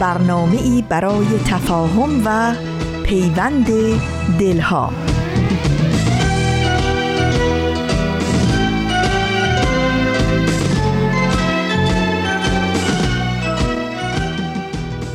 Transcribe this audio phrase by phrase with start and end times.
[0.00, 2.54] برنامه ای برای تفاهم و
[3.04, 3.66] پیوند
[4.38, 4.92] دلها.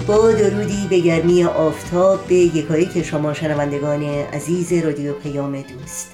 [0.07, 6.11] با درودی به گرمی آفتاب به یکایی که شما شنوندگان عزیز رادیو پیام دوست.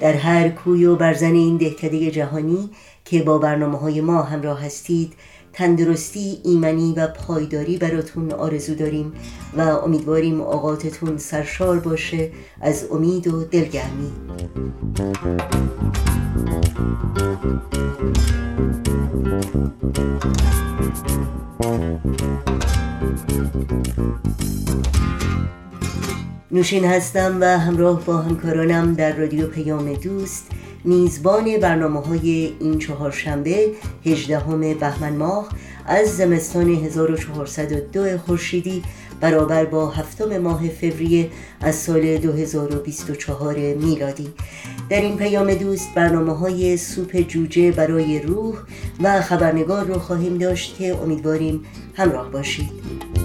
[0.00, 2.70] در هر کوی و برزن این دهکده جهانی
[3.04, 5.12] که با برنامه های ما همراه هستید
[5.56, 9.12] تندرستی ایمنی و پایداری براتون آرزو داریم
[9.56, 14.12] و امیدواریم اوقاتتون سرشار باشه از امید و دلگرمی.
[26.50, 30.46] نوشین هستم و همراه با همکارانم در رادیو پیام دوست
[30.84, 33.70] میزبان برنامه های این چهارشنبه
[34.04, 35.48] 18 بهمن ماه
[35.86, 38.82] از زمستان 1402 خورشیدی
[39.20, 41.30] برابر با هفتم ماه فوریه
[41.60, 44.28] از سال 2024 میلادی.
[44.90, 48.56] در این پیام دوست برنامه های سوپ جوجه برای روح
[49.02, 53.15] و خبرنگار رو خواهیم داشت که امیدواریم همراه باشید.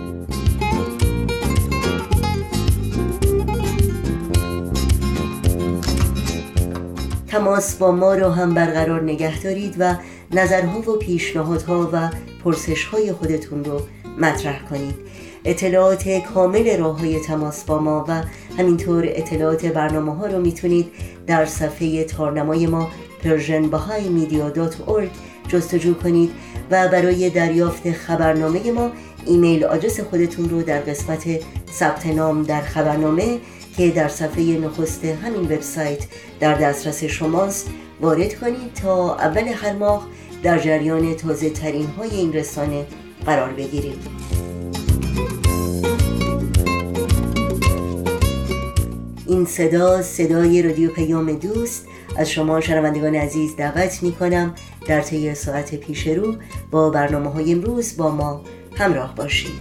[7.31, 9.95] تماس با ما را هم برقرار نگه دارید و
[10.31, 12.09] نظرها و پیشنهادها و
[12.43, 13.81] پرسشهای خودتون رو
[14.17, 14.95] مطرح کنید.
[15.45, 18.23] اطلاعات کامل راه های تماس با ما و
[18.57, 20.91] همینطور اطلاعات برنامه ها رو می‌تونید
[21.27, 22.89] در صفحه تارنمای ما
[23.23, 25.09] persianbahaimedia.org
[25.47, 26.31] جستجو کنید
[26.71, 28.91] و برای دریافت خبرنامه ما
[29.25, 31.23] ایمیل آدرس خودتون رو در قسمت
[31.73, 33.39] ثبت نام در خبرنامه
[33.77, 35.99] که در صفحه نخست همین وبسایت
[36.39, 37.69] در دسترس شماست.
[38.01, 40.07] وارد کنید تا اول هر ماه
[40.43, 42.85] در جریان تازه ترین های این رسانه
[43.25, 44.01] قرار بگیرید
[49.27, 51.87] این صدا صدای رادیو پیام دوست.
[52.17, 54.55] از شما شنوندگان عزیز دعوت می کنم
[54.87, 56.35] در طی ساعت پیش رو
[56.71, 58.41] با برنامه های امروز با ما
[58.75, 59.51] همراه باشید.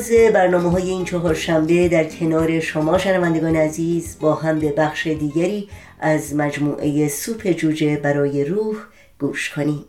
[0.00, 5.68] آغاز برنامه های این چهارشنبه در کنار شما شنوندگان عزیز با هم به بخش دیگری
[6.00, 8.76] از مجموعه سوپ جوجه برای روح
[9.18, 9.84] گوش کنیم.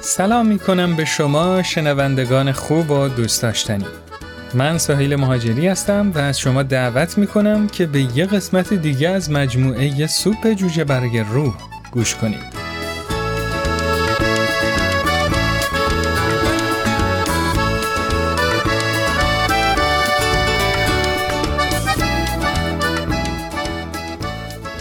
[0.00, 3.86] سلام می کنم به شما شنوندگان خوب و دوست داشتنی.
[4.54, 9.08] من ساحل مهاجری هستم و از شما دعوت می کنم که به یه قسمت دیگه
[9.08, 11.54] از مجموعه سوپ جوجه برای روح
[11.92, 12.60] گوش کنید.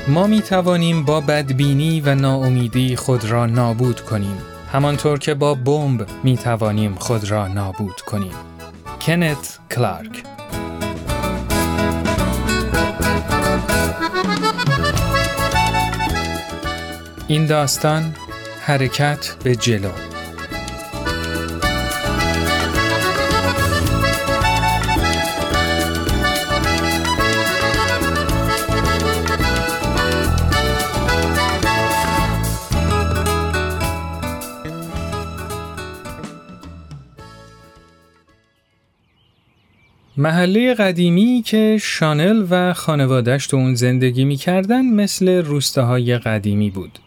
[0.08, 4.38] ما می توانیم با بدبینی و ناامیدی خود را نابود کنیم
[4.72, 8.49] همانطور که با بمب می توانیم خود را نابود کنیم
[9.02, 10.24] کنت کلارک
[17.28, 18.16] این داستان
[18.62, 19.90] حرکت به جلو.
[40.20, 47.00] محله قدیمی که شانل و خانوادش تو اون زندگی می‌کردن مثل روستاهای قدیمی بود.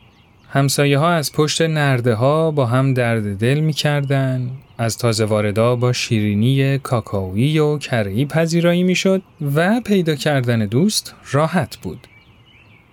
[0.48, 5.92] همسایه ها از پشت نرده ها با هم درد دل می‌کردن، از تازه واردا با
[5.92, 9.22] شیرینی کاکاویی و کرهی پذیرایی می‌شد
[9.54, 12.06] و پیدا کردن دوست راحت بود.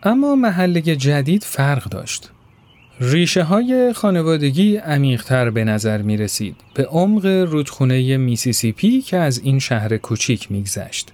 [0.03, 2.29] اما محله جدید فرق داشت.
[3.01, 9.59] ریشه های خانوادگی عمیقتر به نظر می رسید به عمق رودخونه میسیسیپی که از این
[9.59, 11.13] شهر کوچیک میگذشت.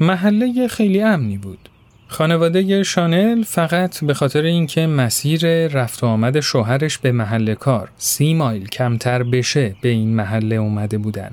[0.00, 1.68] محله خیلی امنی بود.
[2.08, 8.34] خانواده شانل فقط به خاطر اینکه مسیر رفت و آمد شوهرش به محل کار سی
[8.34, 11.30] مایل کمتر بشه به این محله اومده بودن.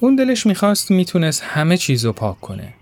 [0.00, 2.74] اون دلش می‌خواست می‌تونست همه چیزو پاک کنه.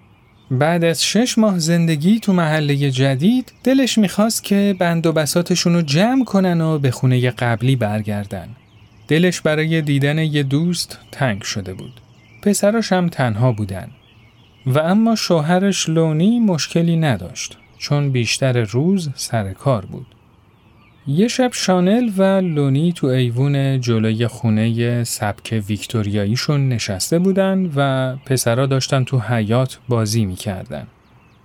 [0.53, 5.83] بعد از شش ماه زندگی تو محله جدید دلش می‌خواست که بند و بساتشون رو
[5.83, 8.49] جمع کنن و به خونه قبلی برگردن.
[9.09, 12.01] دلش برای دیدن یه دوست تنگ شده بود.
[12.43, 13.89] پسراش هم تنها بودن.
[14.67, 20.07] و اما شوهرش لونی مشکلی نداشت چون بیشتر روز سر کار بود.
[21.07, 28.67] یه شب شانل و لونی تو ایوون جلوی خونه سبک ویکتوریاییشون نشسته بودن و پسرا
[28.67, 30.87] داشتن تو حیات بازی می‌کردن.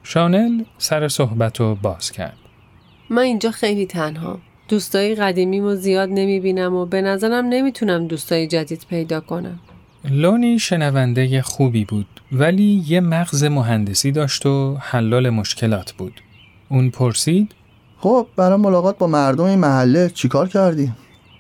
[0.04, 2.38] شانل سر صحبت رو باز کرد.
[3.10, 4.40] من اینجا خیلی تنها.
[4.70, 9.60] دوستای قدیمیمو زیاد نمی‌بینم و به نظرم نمی‌تونم دوستای جدید پیدا کنم.
[10.10, 16.22] لونی شنونده خوبی بود ولی یه مغز مهندسی داشت و حلال مشکلات بود.
[16.70, 17.52] اون پرسید
[18.00, 20.92] خب برای ملاقات با مردم این محله چیکار کردی؟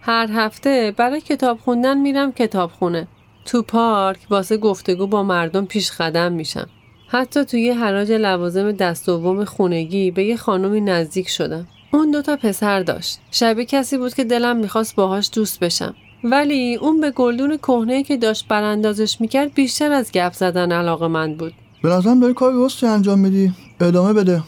[0.01, 3.07] هر هفته برای کتاب خوندن میرم کتابخونه.
[3.45, 6.67] تو پارک واسه گفتگو با مردم پیش قدم میشم.
[7.07, 11.67] حتی توی حراج لوازم دست دوم خونگی به یه خانومی نزدیک شدم.
[11.93, 13.19] اون دوتا پسر داشت.
[13.31, 15.95] شبیه کسی بود که دلم می‌خواست باهاش دوست بشم.
[16.23, 21.35] ولی اون به گلدون کهنه که داشت براندازش می‌کرد بیشتر از گپ زدن علاقه من
[21.35, 21.53] بود.
[21.83, 23.53] به نظرم داری کار درستی انجام میدی.
[23.79, 24.43] ادامه بده.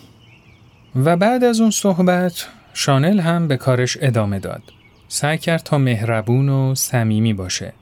[0.96, 4.64] و بعد از اون صحبت شانل هم به کارش ادامه داد.
[5.08, 7.74] سعی کرد تا مهربون و صمیمی باشه.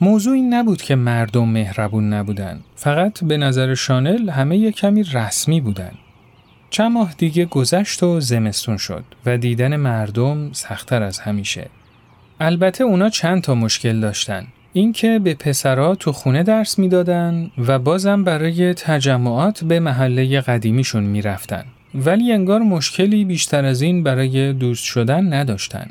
[0.00, 2.60] موضوع این نبود که مردم مهربون نبودن.
[2.76, 5.92] فقط به نظر شانل همه یه کمی رسمی بودن.
[6.70, 11.66] چند ماه دیگه گذشت و زمستون شد و دیدن مردم سختتر از همیشه.
[12.40, 14.46] البته اونا چند تا مشکل داشتن.
[14.72, 21.64] اینکه به پسرها تو خونه درس می‌دادن و بازم برای تجمعات به محله قدیمیشون می‌رفتن.
[21.94, 25.90] ولی انگار مشکلی بیشتر از این برای دوست شدن نداشتن.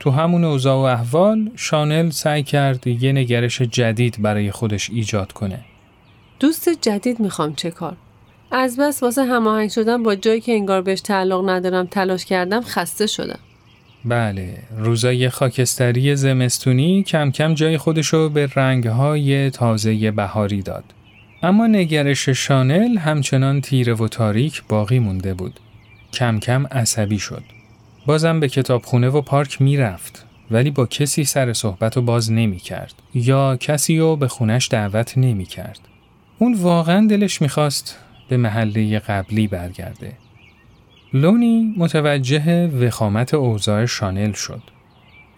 [0.00, 5.58] تو همون اوضاع و احوال شانل سعی کرد یه نگرش جدید برای خودش ایجاد کنه.
[6.40, 7.96] دوست جدید می‌خوام چه کار؟
[8.50, 13.06] از بس واسه هماهنگ شدن با جایی که انگار بهش تعلق ندارم تلاش کردم خسته
[13.06, 13.38] شدم.
[14.04, 20.84] بله، روزای خاکستری زمستونی کم کم جای خودشو به رنگهای تازه بهاری داد.
[21.44, 25.60] اما نگرش شانل همچنان تیره و تاریک باقی مونده بود.
[26.12, 27.42] کم کم عصبی شد.
[28.06, 32.94] بازم به کتابخونه و پارک می‌رفت ولی با کسی سر صحبت و باز نمی کرد
[33.14, 35.80] یا کسی رو به خونش دعوت نمی کرد.
[36.38, 37.98] اون واقعا دلش می‌خواست
[38.28, 40.12] به محله قبلی برگرده.
[41.12, 44.62] لونی متوجه وخامت اوضاع شانل شد.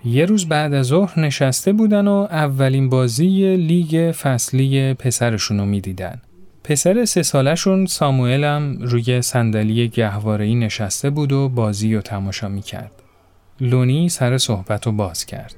[0.05, 6.23] یه روز بعد از ظهر نشسته بودن و اولین بازی لیگ فصلی پسرشون رو می‌دیدن.
[6.65, 12.93] پسر سه سالشون ساموئل هم روی صندلی گهواره‌ای نشسته بود و بازی و تماشا می‌کرد.
[13.61, 15.55] لونی سر صحبت رو باز کرد.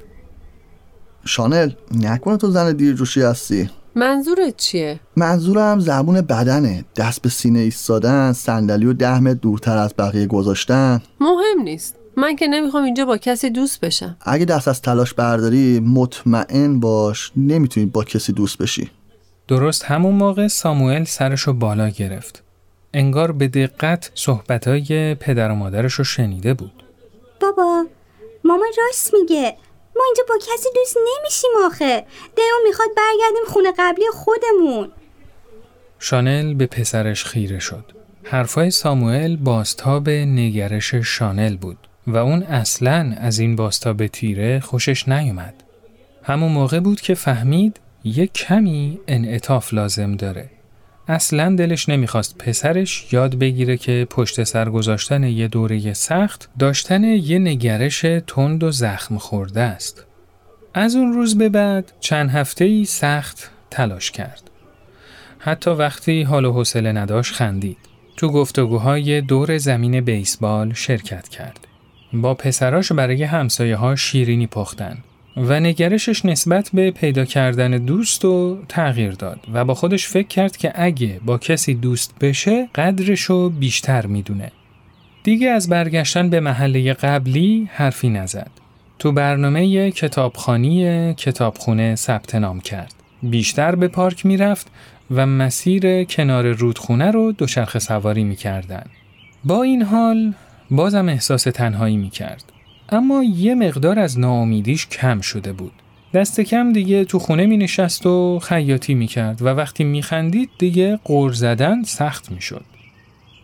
[1.24, 8.32] شانل نکنه تو زن دیرجوشی هستی منظورت چیه؟ منظورم زبون بدنه دست به سینه ایستادن
[8.32, 11.96] صندلی و ده متر دورتر از بقیه گذاشتن مهم نیست.
[12.16, 14.16] من که نمی‌خوام اینجا با کسی دوست بشم.
[14.20, 18.90] اگه دست از تلاش برداری مطمئن باش نمی‌تونی با کسی دوست بشی
[19.48, 22.42] درست همون موقع ساموئل سرشو بالا گرفت.
[22.94, 26.82] انگار به دقت صحبتهای پدر و مادرش رو شنیده بود.
[27.40, 27.86] بابا
[28.44, 29.56] ماما راست میگه
[29.96, 32.06] ما اینجا با کسی دوست نمیشیم آخه
[32.36, 34.92] دلمون می‌خواد برگردیم خونه قبلی خودمون
[35.98, 37.84] شانل به پسرش خیره شد.
[38.22, 45.54] حرفای ساموئل باستاب نگرش شانل بود و اون اصلاً از این باستاب تیره خوشش نیومد.
[46.22, 50.50] همون موقع بود که فهمید یه کمی انعطاف لازم داره.
[51.08, 57.38] اصلا دلش نمی‌خواست پسرش یاد بگیره که پشت سر گذاشتن یه دوره سخت داشتن یه
[57.38, 60.04] نگرش تند و زخم خورده است.
[60.74, 64.50] از اون روز به بعد چند هفته ای سخت تلاش کرد.
[65.38, 67.78] حتی وقتی حال و حوصله نداشت خندید.
[68.16, 71.66] تو گفتگوهای دور زمین بیسبال شرکت کرد.
[72.12, 74.98] با پسراش برای همسایه ها شیرینی پختن
[75.36, 80.56] و نگرشش نسبت به پیدا کردن دوست و تغییر داد و با خودش فکر کرد
[80.56, 84.52] که اگه با کسی دوست بشه قدرشو بیشتر می‌دونه.
[85.22, 88.50] دیگه از برگشتن به محله قبلی حرفی نزد.
[88.98, 92.94] تو برنامه کتابخانی کتابخونه ثبت نام کرد.
[93.22, 94.66] بیشتر به پارک می‌رفت
[95.10, 98.84] و مسیر کنار رودخونه رو دوچرخه سواری می‌کردن.
[99.44, 100.32] با این حال
[100.70, 102.44] بازم احساس تنهایی می‌کرد.
[102.88, 105.72] اما یه مقدار از ناامیدیش کم شده بود.
[106.14, 110.50] دست کم دیگه تو خونه می نشست و خیاطی می کرد و وقتی می خندید
[110.58, 112.64] دیگه قور زدن سخت می شد.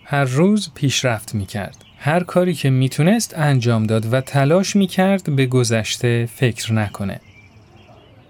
[0.05, 1.77] هر روز پیشرفت می کرد.
[1.99, 7.21] هر کاری که می تونست انجام داد و تلاش می کرد به گذشته فکر نکنه.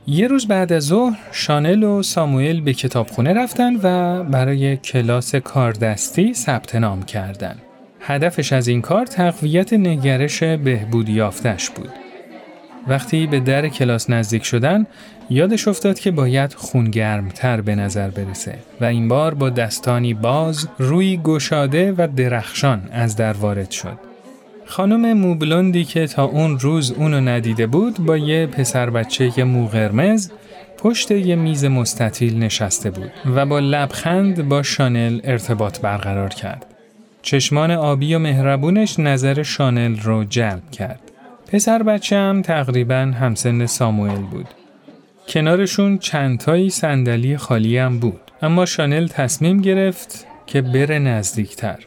[0.06, 6.34] یه روز بعد از ظهر شانل و ساموئل به کتابخونه رفتن و برای کلاس کاردستی
[6.34, 7.56] ثبت نام کردن.
[8.02, 11.90] هدفش از این کار تقویت نگرش بهبود یافتش بود.
[12.88, 14.87] وقتی به در کلاس نزدیک شدن
[15.30, 21.16] یادش افتاد که باید خونگرمتر به نظر برسه و این بار با دستانی باز روی
[21.16, 23.99] گشاده و درخشان از در وارد شد.
[24.64, 30.30] خانم موبلوندی که تا اون روز اونو ندیده بود با یه پسر بچه مو قرمز
[30.78, 36.72] پشت یه میز مستطیل نشسته بود و با لبخند با شانل ارتباط برقرار کرد.
[37.23, 41.00] چشمان آبی و مهربونش نظر شانل رو جلب کرد.
[41.47, 44.49] پسر بچه هم تقریبا همسن ساموئل بود.
[45.29, 48.21] کنارشون چندتایی صندلی خالی هم بود.
[48.43, 51.79] اما شانل تصمیم گرفت که بره نزدیکتر.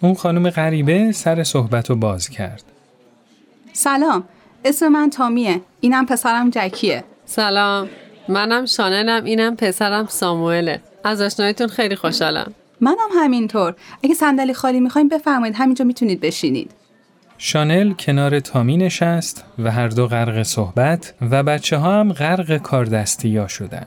[0.00, 2.62] اون خانم غریبه سر صحبت رو باز کرد.
[3.72, 4.24] سلام
[4.64, 7.88] اسم من تامیه اینم پسرم جکیه سلام
[8.28, 13.74] منم شانلم اینم پسرم ساموئله از آشنایتون خیلی خوشحالم منم همینطور.
[14.04, 16.70] اگه صندلی خالی می‌خوایم بفرمایید همینجا می‌تونید بشینید.
[17.38, 23.48] شانل کنار تامی نشست و هر دو غرق صحبت و بچه ها هم غرق کاردستی
[23.48, 23.86] شدن.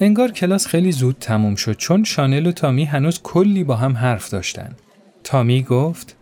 [0.00, 4.30] انگار کلاس خیلی زود تموم شد چون شانل و تامی هنوز کلی با هم حرف
[4.30, 4.70] داشتن.
[5.24, 6.16] تامی گفت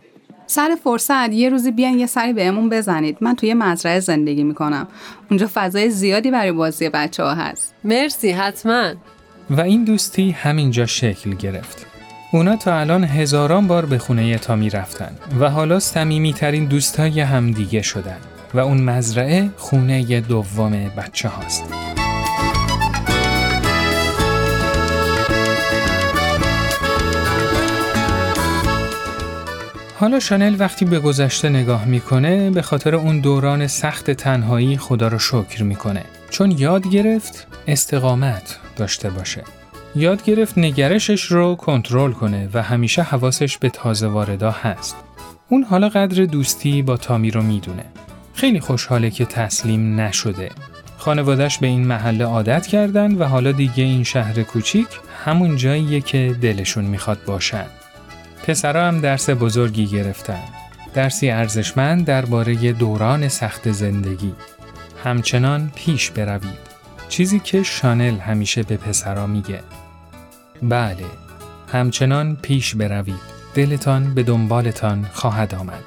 [0.47, 3.17] سر فرصت یه روزی بیان یه سری بهمون بزنید.
[3.21, 4.87] من توی مزرعه زندگی می‌کنم.
[5.29, 7.75] اونجا فضای زیادی برای بازی بچه ها هست.
[7.83, 8.93] مرسی حتما.
[9.49, 11.85] و این دوستی همینجا شکل گرفت.
[12.31, 17.81] اونا تا الان هزاران بار به خونه تامی رفتن و حالا سمیمی ترین دوستای همدیگه
[17.81, 18.17] شدن
[18.53, 21.63] و اون مزرعه خونه دوم بچه هاست.
[29.99, 35.19] حالا شانل وقتی به گذشته نگاه می‌کنه به خاطر اون دوران سخت تنهایی خدا رو
[35.19, 39.43] شکر می‌کنه چون یاد گرفت استقامت داشته باشه
[39.95, 44.95] یاد گرفت نگرشش رو کنترل کنه و همیشه حواسش به تازه واردا هست.
[45.49, 47.85] اون حالا قدر دوستی با تامی رو می‌دونه.
[48.33, 50.49] خیلی خوشحاله که تسلیم نشده.
[50.97, 54.87] خانوادش به این محله عادت کردن و حالا دیگه این شهر کوچیک
[55.25, 57.65] همون جاییه که دلشون می‌خواد باشن.
[58.47, 60.39] پسرا هم درس بزرگی گرفتن.
[60.93, 64.33] درسی ارزشمند درباره دوران سخت زندگی.
[65.03, 66.72] همچنان پیش بروید.
[67.13, 69.59] چیزی که شانل همیشه به پسرا میگه.
[70.61, 71.05] بله
[71.71, 73.19] همچنان پیش بروید
[73.55, 75.83] دلتان به دنبالتان خواهد آمد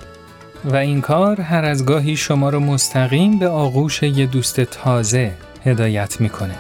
[0.65, 5.33] و این کار هر از گاهی شما رو مستقیم به آغوش یه دوست تازه
[5.65, 6.55] هدایت می‌کنه.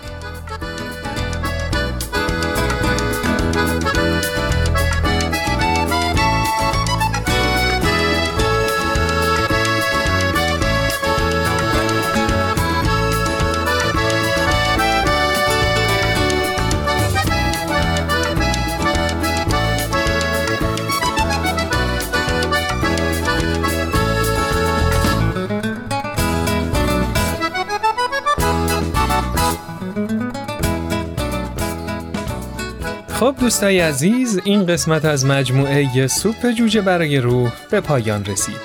[33.46, 38.60] دوستای عزیز این قسمت از مجموعه سوپ جوجه برای روح به پایان رسید.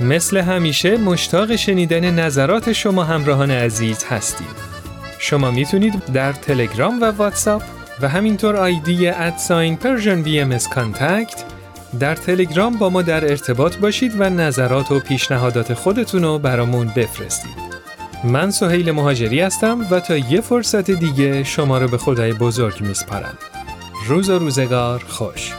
[0.00, 4.56] مثل همیشه مشتاق شنیدن نظرات شما همراهان عزیز هستیم.
[5.18, 7.62] شما می‌تونید در تلگرام و واتساپ
[8.00, 11.44] و همینطور ID at sign Persian BMS contact
[12.00, 17.56] در تلگرام با ما در ارتباط باشید و نظرات و پیشنهادات خودتون رو برامون بفرستید.
[18.24, 23.38] من سهیل مهاجری هستم و تا یه فرصت دیگه شما رو به خدای بزرگ میسپارم.
[24.08, 25.52] روز و روزگار خوش.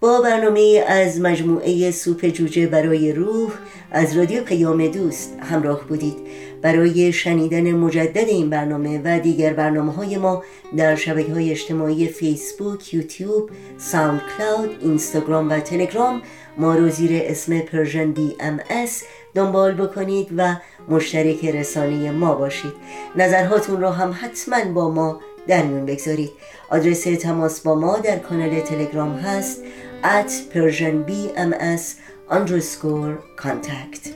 [0.00, 3.52] با برنامه از مجموعه سوپ جوجه برای روح
[3.90, 6.16] از رادیو پیام دوست همراه بودید.
[6.62, 10.42] برای شنیدن مجدد این برنامه و دیگر برنامه های ما
[10.76, 16.22] در شبکه های اجتماعی فیسبوک، یوتیوب، ساوند کلاود، اینستاگرام و تلگرام
[16.58, 19.02] ما رو زیر اسم Persian BMS
[19.34, 20.56] دنبال بکنید و
[20.88, 22.72] مشترک رسانه ما باشید.
[23.16, 26.30] نظرهاتون رو هم حتما با ما در میون بگذارید.
[26.70, 29.62] آدرس تماس با ما در کانال تلگرام هست
[30.02, 31.82] at persianbms
[32.30, 34.08] underscore contact.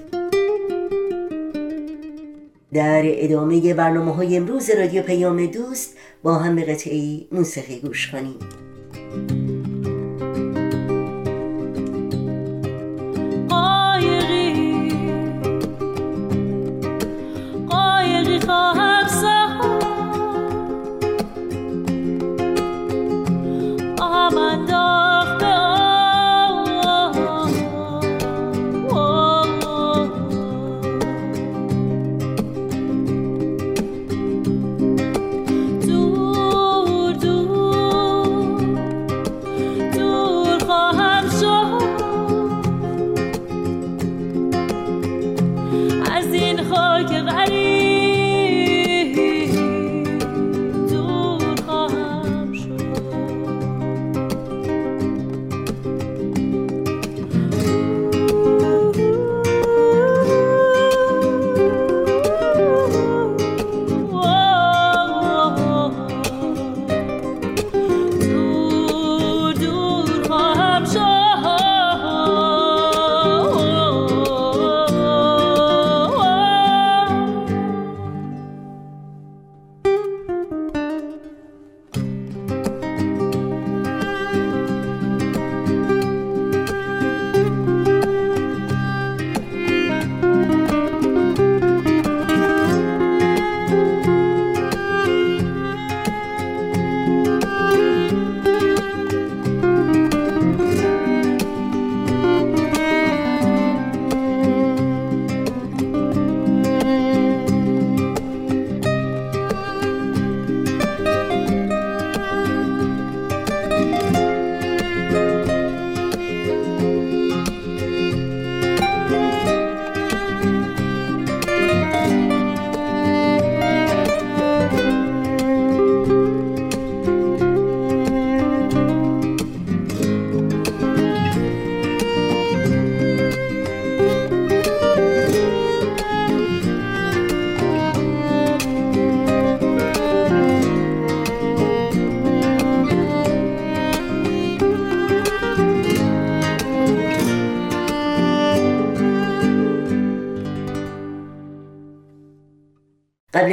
[2.72, 8.38] در ادامه برنامه های امروز رادیو پیام دوست با هم به قطعی موسیقی گوش کنیم.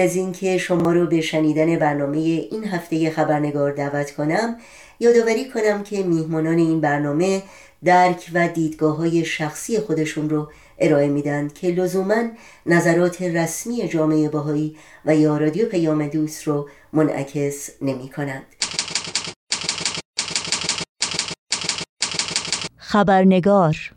[0.03, 4.57] از اینکه شما رو به شنیدن برنامه این هفته خبرنگار دعوت کنم
[4.99, 7.43] یادآوری کنم که میهمانان این برنامه
[7.83, 12.23] درک و دیدگاه های شخصی خودشون رو ارائه میدن که لزوما
[12.65, 18.45] نظرات رسمی جامعه باهایی و یا رادیو پیام دوست رو منعکس نمی کنند.
[22.77, 23.91] خبرنگار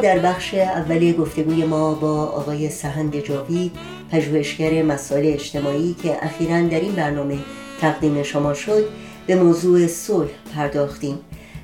[0.00, 3.72] در بخش اول گفتگوی ما با آقای سهند جاوید
[4.10, 7.38] پژوهشگر مسائل اجتماعی که اخیرا در این برنامه
[7.80, 8.84] تقدیم شما شد
[9.26, 11.18] به موضوع صلح پرداختیم.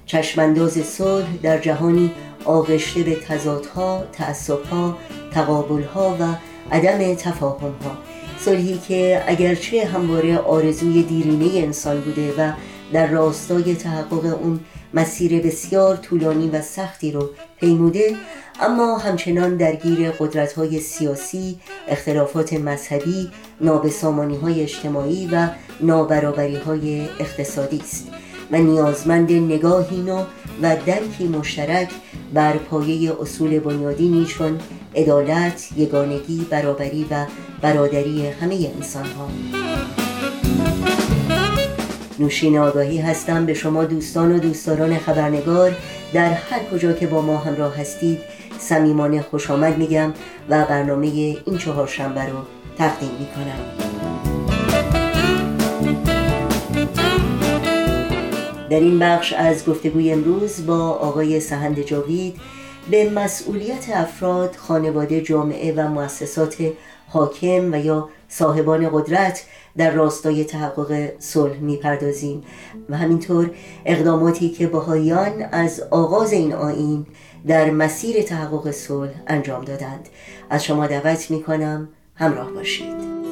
[0.06, 2.10] چشمانداز صلح در جهانی
[2.44, 4.96] آغشته به تضادها، تعصبها،
[5.32, 6.24] تقابلها و
[6.72, 7.96] عدم تفاهمها.
[8.38, 12.52] صلحی که اگرچه همواره آرزوی دیرینه انسان بوده و
[12.92, 14.60] در راستای تحقق اون
[14.94, 17.30] مسیر بسیار طولانی و سختی رو
[17.60, 18.16] پیموده
[18.60, 23.30] اما همچنان درگیر قدرت های سیاسی، اختلافات مذهبی،
[23.60, 25.48] نابسامانی های اجتماعی و
[25.80, 28.08] نابرابری های اقتصادی است
[28.52, 30.24] و نیازمند نگاهی نو
[30.62, 31.88] و درکی مشترک
[32.34, 34.60] بر پایه اصول بنیادی چون
[34.96, 37.26] عدالت، یگانگی، برابری و
[37.62, 39.28] برادری همه انسان ها.
[42.18, 45.76] نوشین آگاهی هستم به شما دوستان و دوستداران خبرنگار.
[46.12, 48.18] در هر کجا که با ما همراه هستید
[48.58, 50.14] صمیمانه خوش آمد میگم
[50.48, 52.38] و برنامه این چهار شنبه رو
[52.78, 53.94] تقدیم می‌کنم.
[58.70, 62.36] در این بخش از گفتگوی امروز با آقای سهند جاوید
[62.90, 66.56] به مسئولیت افراد، خانواده، جامعه و مؤسسات
[67.08, 69.44] حاکم و یا صاحبان قدرت
[69.76, 72.42] در راستای تحقق صلح می‌پردازیم
[72.88, 73.50] و همینطور
[73.84, 77.06] اقداماتی که بهاییان از آغاز این آین
[77.46, 80.08] در مسیر تحقق صلح انجام دادند.
[80.50, 83.23] از شما دعوت می‌کنم همراه باشید.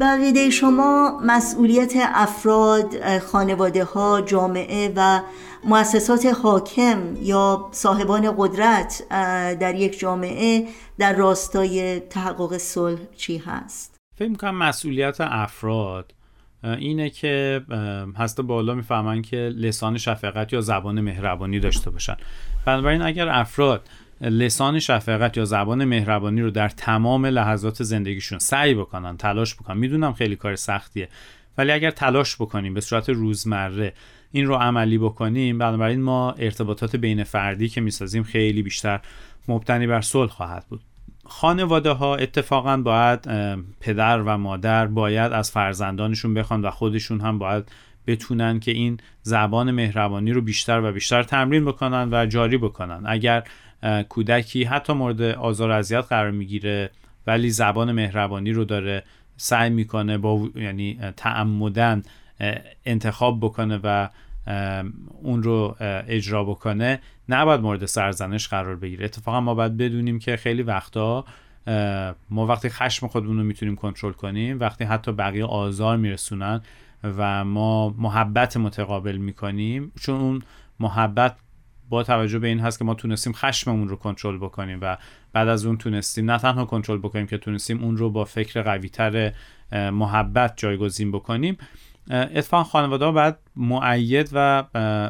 [0.00, 5.20] بقیده شما مسئولیت افراد، خانواده ها، جامعه و
[5.64, 9.02] مؤسسات حاکم یا صاحبان قدرت
[9.60, 16.14] در یک جامعه در راستای تحقق صلح چی هست؟ فکر کنم مسئولیت افراد
[16.64, 17.60] اینه که
[18.16, 22.16] هست بالا می‌فهمن که لسان شفقت یا زبان مهربانی داشته باشن
[22.66, 23.88] بنابراین اگر افراد
[24.20, 29.76] لسان شفقت یا زبان مهربانی رو در تمام لحظات زندگیشون سعی بکنن تلاش بکنن.
[29.76, 31.08] می‌دونم خیلی کار سختیه
[31.58, 33.92] ولی اگر تلاش بکنیم به صورت روزمره
[34.32, 39.00] این رو عملی بکنیم بنابراین ما ارتباطات بین فردی که می‌سازیم خیلی بیشتر
[39.48, 40.80] مبتنی بر صلح خواهد بود.
[41.24, 43.28] خانواده ها اتفاقا باید
[43.80, 47.72] پدر و مادر باید از فرزندانشون بخوان و خودشون هم باید
[48.06, 53.02] بتونن که این زبان مهربانی رو بیشتر و بیشتر تمرین بکنن و جاری بکنن.
[53.06, 53.44] اگر
[54.08, 56.90] کودکی حتی مورد آزار اذیت قرار می‌گیره
[57.26, 59.02] ولی زبان مهربانی رو داره
[59.36, 62.02] سعی می‌کنه با یعنی تعمدن
[62.84, 64.08] انتخاب بکنه و
[65.22, 69.04] اون رو اجرا بکنه نباید مورد سرزنش قرار بگیره.
[69.04, 71.24] اتفاقا ما باید بدونیم که خیلی وقتا
[72.30, 76.60] ما وقتی خشم خودمون رو می‌تونیم کنترل کنیم وقتی حتی بقیه آزار میرسونن
[77.04, 80.42] و ما محبت متقابل می‌کنیم چون اون
[80.80, 81.36] محبت
[81.90, 84.96] با توجه به این هست که ما تونستیم خشممون رو کنترل بکنیم و
[85.32, 89.32] بعد از اون تونستیم نه تنها کنترل بکنیم که تونستیم اون رو با فکر قویتر
[89.72, 91.58] محبت جایگزین بکنیم
[92.10, 94.64] اتفاقا خانواده ها باید معید و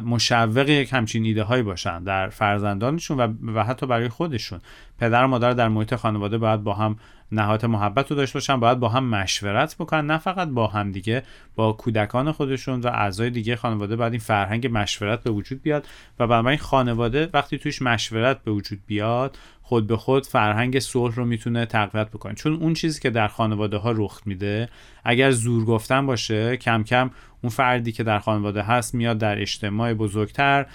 [0.05, 4.59] مشوق یک همچین ایده هایی باشن در فرزندانشون و, و حتی برای خودشون.
[4.99, 6.97] پدر و مادر در محیط خانواده باید با هم
[7.31, 11.23] نهایت محبت رو داشته باشن باید با هم مشورت بکنن نه فقط با هم دیگه
[11.55, 15.87] با کودکان خودشون و اعضای دیگه خانواده باید این فرهنگ مشورت به وجود بیاد
[16.19, 21.25] و بنابراین خانواده وقتی توش مشورت به وجود بیاد خود به خود فرهنگ صلح رو
[21.25, 22.33] می‌تونه تقویت بکنه.
[22.33, 24.69] چون اون چیزی که در خانواده ها رخ میده
[25.03, 27.11] اگر زور گفتن باشه کم کم
[27.43, 30.65] اون فردی که در خانواده هست میاد در اجتماع بزرگتر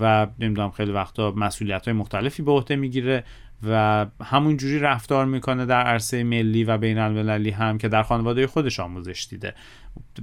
[0.00, 3.24] و نمی‌دونم خیلی وقتا مسئولیت های مختلفی به عهده می‌گیره.
[3.62, 8.46] و همون جوری رفتار می‌کنه در عرصه ملی و بین المللی هم که در خانواده
[8.46, 9.54] خودش آموزش دیده.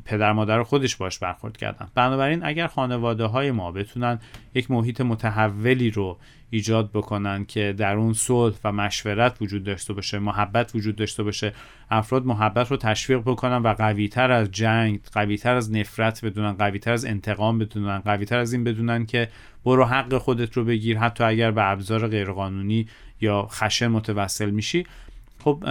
[0.06, 1.88] پدر مادر خودش باش برخورد کردن.
[1.96, 4.20] بنابراین اگر خانواده های ما بتونن
[4.54, 6.18] یک محیط متحولی رو
[6.50, 11.54] ایجاد بکنن که در اون صلح و مشورت وجود داشته باشه محبت وجود داشته باشه
[11.92, 17.06] افراد محبت رو تشویق بکنن و قویتر از جنگ قویتر از نفرت بدونن قویتر از
[17.06, 19.30] انتقام بدونن قویتر از این بدونن که
[19.66, 22.88] برو حق خودت رو بگیر حتی اگر به ابزار غیرقانونی
[23.24, 24.86] یا خشن متوسل میشی.
[25.44, 25.64] خب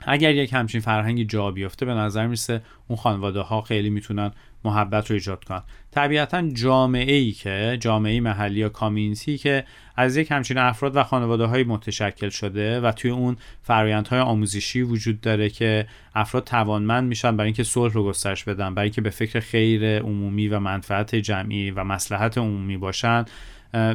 [0.00, 4.32] اگر یک همچین فرهنگی جا بیفته به نظر می‌رسه اون خانواده ها خیلی می‌تونن
[4.64, 5.62] محبت رو ایجاد کنن.
[5.90, 9.64] طبیعتا جامعه ای که جامعه محلی یا کامینیتی که
[9.96, 13.36] از یک همچین افراد و خانواده های متشکل شده و توی اون
[13.68, 18.86] های آموزشی وجود داره که افراد توانمند میشن برای اینکه صلح رو گسترش بدن برای
[18.86, 23.24] اینکه به فکر خیر عمومی و منفعت جمعی و مسلحت عمومی باشن.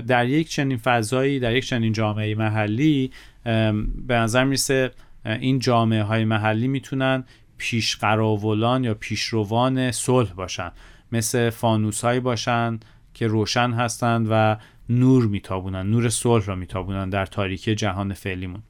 [0.08, 3.12] در یک چنین فضایی در یک چنین جامعه محلی
[4.08, 4.92] به نظر می‌رسه
[5.26, 7.24] این جامعه های محلی می‌تونن
[7.58, 10.72] پیشقراولان یا پیشروان صلح باشن.
[11.12, 12.80] مثل فانوس هایی باشن
[13.14, 14.58] که روشن هستند و
[14.90, 18.64] نور میتابونن نور صلح را میتابونن در تاریکی جهان فعلیمون.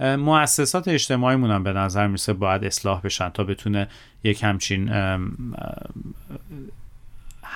[0.00, 3.88] مؤسسات اجتماعیمون هم به نظر می‌رسه باید اصلاح بشن تا بتونه
[4.24, 4.90] یک همچین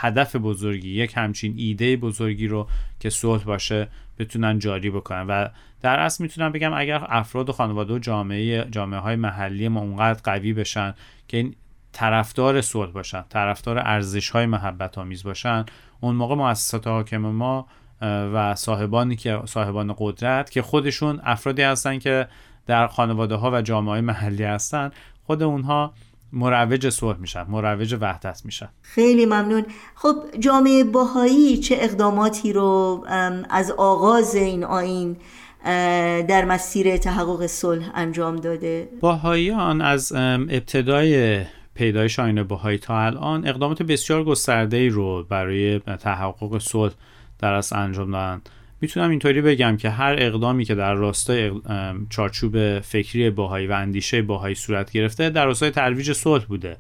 [0.01, 2.69] هدف بزرگی یک همچین ایده بزرگی رو
[3.01, 5.27] که صلح باشه بتونن جاری بکنن.
[5.27, 5.49] و
[5.83, 10.21] در اصل می‌تونم بگم اگر افراد و خانواده و جامعه جامعه های محلی ما اونقدر
[10.25, 10.95] قوی بشن
[11.29, 11.55] که این
[11.93, 15.65] طرفدار صلح باشن طرفدار ارزش های محبت آمیز باشن
[16.01, 17.67] اون موقع مؤسسات حاکم ما
[18.03, 22.29] و صاحبانی که صاحبان قدرت که خودشون افرادی هستن که
[22.67, 24.91] در خانواده ها و جامعه محلی هستن
[25.27, 25.93] خود اونها
[26.33, 28.69] مروج صلح میشن مروج وحدت میشن.
[28.83, 29.67] خیلی ممنون.
[29.95, 33.05] خب جامعه باهایی چه اقداماتی رو
[33.51, 35.17] از آغاز این آین
[36.29, 41.41] در مسیر تحقق صلح انجام داده؟ باهاییان از ابتدای
[41.75, 46.93] پیدایش آین باهایی تا الان اقدامات بسیار گسترده ای رو برای تحقق صلح
[47.39, 48.41] در از انجام دادن.
[48.81, 51.53] می‌تونم اینطوری بگم که هر اقدامی که در راستای
[52.11, 56.77] چارچوب فکری باهایی و اندیشه باهایی صورت گرفته در راستای ترویج صلح بوده.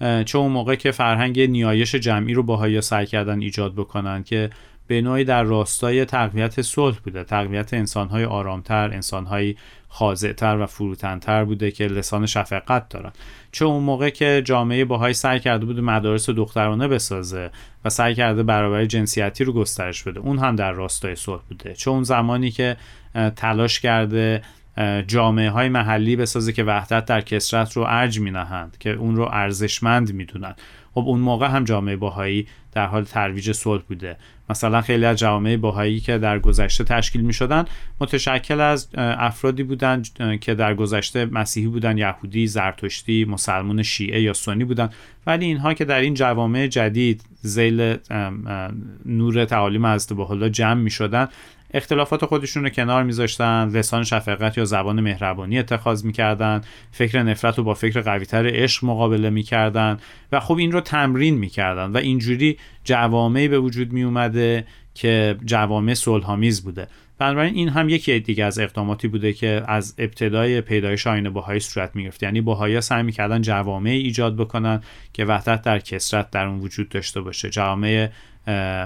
[0.00, 4.50] چه اون موقع که فرهنگ نیایش جمعی رو باهایی سعی کردن ایجاد بکنن که
[4.86, 7.24] به نوعی در راستای تقویت صلح بوده.
[7.24, 9.54] تقویت انسانهای آرامتر انسانهای
[9.88, 13.12] خاضعتر و فروتنتر بوده که لسان شفقت دارن.
[13.52, 17.50] چه اون موقع که جامعه باهایی سعی کرده بود مدارس دخترانه بسازه
[17.84, 21.74] و سعی کرده برابری جنسیتی رو گسترش بده اون هم در راستای صلح بوده.
[21.74, 22.76] چه اون زمانی که
[23.36, 24.42] تلاش کرده
[25.06, 29.28] جامعه های محلی بسازه که وحدت در کسرت رو ارج می نهند که اون رو
[29.32, 30.54] ارزشمند می‌دونن.
[30.94, 34.16] خب اون موقع هم جامعه باهایی در حال ترویج صلح بوده.
[34.50, 37.64] مثلا خیلی از جوامع باهایی که در گذشته تشکیل می شدن
[38.00, 44.64] متشکل از افرادی بودند که در گذشته مسیحی بودن یهودی زرتشتی مسلمان شیعه یا سنی
[44.64, 44.90] بودن.
[45.26, 47.96] ولی اینها که در این جوامع جدید زیل
[49.06, 51.28] نور تعالیم از الله جمع می شدن
[51.74, 57.64] اختلافات خودشون رو کنار میذاشتن لسان شفقت یا زبان مهربانی اتخاذ می‌کردن فکر نفرت رو
[57.64, 59.96] با فکر قویتر عشق مقابله می‌کردن
[60.32, 66.64] و خب این رو تمرین می‌کردن و اینجوری جوامعی به وجود میومده که جوامع صلحآمیز
[66.64, 66.86] بوده.
[67.18, 71.96] بنابراین این هم یکی دیگه از اقداماتی بوده که از ابتدای پیدایش آین بهایی صورت
[71.96, 72.22] می‌گرفت.
[72.22, 74.80] یعنی بهایی سعی می‌کردن جوامع ایجاد بکنن
[75.12, 77.50] که وحدت در کسرت در اون وجود داشته باشه.
[77.50, 78.08] جوامع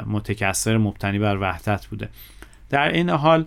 [0.06, 2.08] متکثر مبتنی بر وحدت بوده.
[2.70, 3.44] در این حال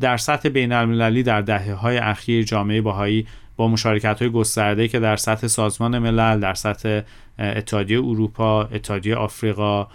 [0.00, 5.00] در سطح بین المللی در دهه های اخیر جامعه باهایی با مشارکت های گسترده که
[5.00, 7.00] در سطح سازمان ملل در سطح
[7.38, 9.88] اتحادیه اروپا اتحادیه آفریقا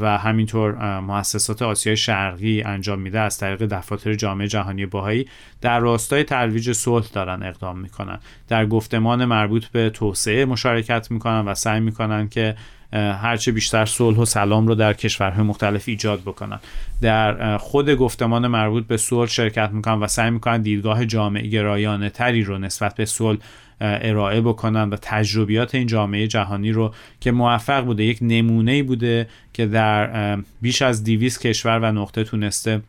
[0.00, 5.28] و همینطور مؤسسات آسیای شرقی انجام میده از طریق دفاتر جامعه جهانی باهایی
[5.60, 8.18] در راستای ترویج صلح دارن اقدام می‌کنن.
[8.48, 12.56] در گفتمان مربوط به توسعه مشارکت می‌کنن و سعی می‌کنن که
[12.92, 16.58] هرچه بیشتر صلح و سلام رو در کشورهای مختلف ایجاد بکنن.
[17.00, 22.42] در خود گفتمان مربوط به صلح شرکت می‌کنن و سعی می‌کنن دیدگاه جامعه گرایانه تری
[22.42, 23.38] رو نسبت به صلح
[23.80, 29.66] ارائه بکنن و تجربیات این جامعه جهانی رو که موفق بوده یک نمونه بوده که
[29.66, 32.80] در بیش از 200 کشور و نقطه تونسته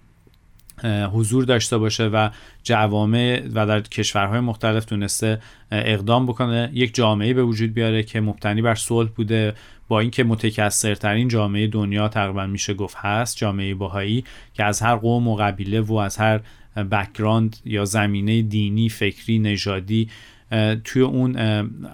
[0.83, 2.29] حضور داشته باشه و
[2.63, 5.39] جوامع و در کشورهای مختلف تونسته
[5.71, 6.69] اقدام بکنه.
[6.73, 9.53] یک جامعه به وجود بیاره که مبتنی بر صلح بوده
[9.87, 15.27] با اینکه متکثرترین جامعه دنیا تقریبا میشه گفت هست جامعه باهایی که از هر قوم
[15.27, 16.39] و قبیله و از هر
[16.91, 20.09] بکراند یا زمینه دینی فکری نژادی
[20.83, 21.35] توی اون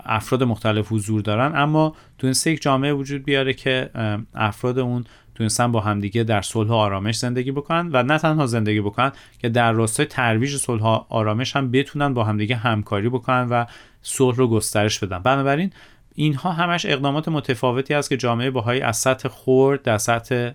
[0.06, 1.56] افراد مختلف حضور دارن.
[1.56, 3.90] اما تونسته یک جامعه وجود بیاره که
[4.36, 5.04] افراد اون
[5.36, 9.50] تونستن با همدیگه در صلح و آرامش زندگی بکنن و نه تنها زندگی بکنن که
[9.50, 13.66] در راستای ترویج صلح و آرامش هم بتونن با همدیگه همکاری بکنن و
[14.02, 15.20] صلح رو گسترش بدن.
[15.20, 15.72] بنابراین
[16.20, 20.52] اینها همش اقدامات متفاوتی است که جامعه باهایی از سطح خورد در سطح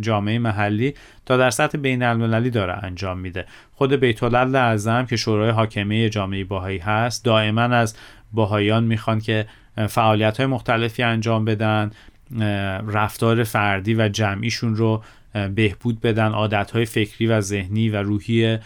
[0.00, 0.94] جامعه محلی
[1.26, 3.46] تا در سطح بین المللی داره انجام میده.
[3.74, 7.96] خود بیت اعظم که شورای حاکمه جامعه باهایی هست دائما از
[8.32, 9.46] باهایان می‌خوان که
[9.88, 11.90] فعالیت های مختلفی انجام بدن
[12.86, 15.02] رفتار فردی و جمعیشون رو
[15.54, 18.58] بهبود بدن عادتهای فکری و ذهنی و روحی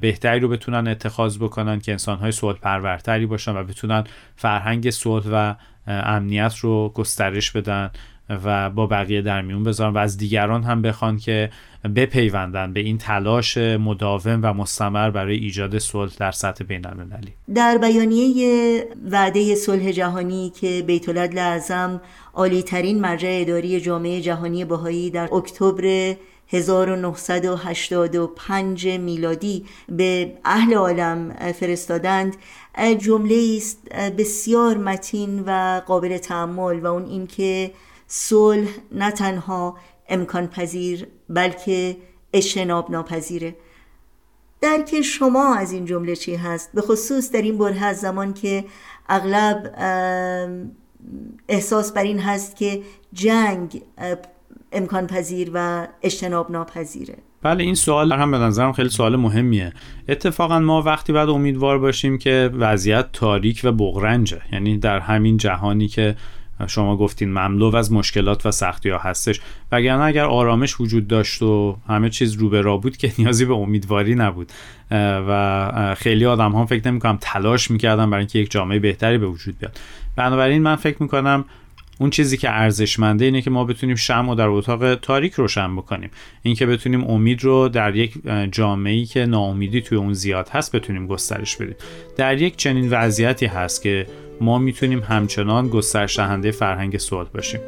[0.00, 4.04] بهتری رو بتونن اتخاذ بکنن که انسانهای صلح پرورتری باشن و بتونن
[4.36, 5.54] فرهنگ صلح و
[5.88, 7.90] امنیت رو گسترش بدن
[8.44, 11.50] و با بقیه در میون بذارن و از دیگران هم بخوان که
[11.96, 17.78] بپیوندن به این تلاش مداوم و مستمر برای ایجاد صلح در سطح بین المللی در
[17.78, 22.00] بیانیه وعده صلح جهانی که بیت اعظم
[22.34, 26.14] عالی مرجع اداری جامعه جهانی بهایی در اکتبر
[26.48, 32.36] 1985 میلادی به اهل عالم فرستادند.
[32.98, 37.72] جمله است بسیار متین و قابل تعمل و اون اینکه
[38.06, 39.76] صلح نه تنها
[40.08, 41.96] امکان پذیر بلکه
[42.32, 43.56] اجتناب ناپذیره.
[44.60, 48.64] درک شما از این جمله چی هست؟ به خصوص در این بره از زمان که
[49.08, 49.74] اغلب
[51.48, 52.82] احساس بر این هست که
[53.12, 53.82] جنگ
[54.72, 59.72] امکان پذیر و اجتناب ناپذیره بله این سوال هم به نظرم خیلی سوال مهمیه.
[60.08, 65.88] اتفاقا ما وقتی باید امیدوار باشیم که وضعیت تاریک و بغرنجه یعنی در همین جهانی
[65.88, 66.16] که
[66.66, 69.40] شما گفتین مملو از مشکلات و سختی ها هستش.
[69.72, 74.14] وگرنه اگر آرامش وجود داشت و همه چیز رو به بود که نیازی به امیدواری
[74.14, 74.52] نبود.
[75.28, 79.26] و خیلی آدم هم فکر نمی کنم تلاش می‌کردن برای اینکه یک جامعه بهتری به
[79.26, 79.78] وجود بیاد.
[80.16, 81.44] بنابراین من فکر می‌کنم
[81.98, 86.10] اون چیزی که ارزشمنده اینه که ما بتونیم شم و در اتاق تاریک روشن بکنیم.
[86.42, 88.14] اینکه بتونیم امید رو در یک
[88.52, 91.76] جامعه‌ای که ناامیدی توی اون زیاد هست بتونیم گسترش بدیم.
[92.16, 94.06] در یک چنین وضعیتی هست که
[94.40, 97.60] ما می‌تونیم همچنان گسترش دهنده فرهنگ صلح باشیم.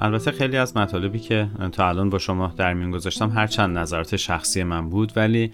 [0.00, 4.16] البته خیلی از مطالبی که تا الان با شما در میون گذاشتم هر چند نظرات
[4.16, 5.52] شخصی من بود ولی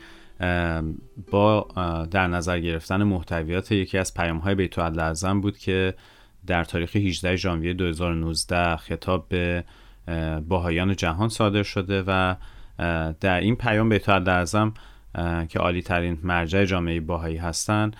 [1.31, 1.69] با
[2.11, 4.79] در نظر گرفتن محتویات یکی از پیام های بیت
[5.43, 5.95] بود که
[6.47, 9.65] در تاریخ 18 ژانویه 2019 خطاب به
[10.49, 12.37] باهایان جهان صادر شده و
[13.21, 14.75] در این پیام بیت اعظم
[15.49, 17.97] که عالی ترین مرجع جامعه باهایی هستند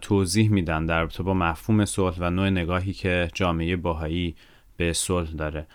[0.00, 4.36] توضیح میدن در رابطه با مفهوم صلح و نوع نگاهی که جامعه باهایی
[4.76, 5.66] به صلح داره.